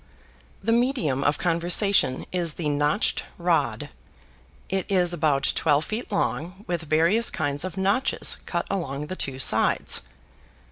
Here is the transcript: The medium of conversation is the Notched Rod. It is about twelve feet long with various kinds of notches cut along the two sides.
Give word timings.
The 0.63 0.71
medium 0.71 1.23
of 1.23 1.37
conversation 1.37 2.25
is 2.31 2.53
the 2.55 2.69
Notched 2.69 3.21
Rod. 3.37 3.89
It 4.67 4.89
is 4.91 5.13
about 5.13 5.51
twelve 5.53 5.85
feet 5.85 6.11
long 6.11 6.65
with 6.67 6.81
various 6.89 7.29
kinds 7.29 7.63
of 7.63 7.77
notches 7.77 8.37
cut 8.47 8.65
along 8.71 9.05
the 9.05 9.15
two 9.15 9.37
sides. 9.37 10.01